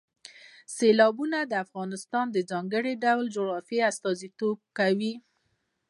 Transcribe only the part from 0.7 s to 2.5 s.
سیلابونه د افغانستان د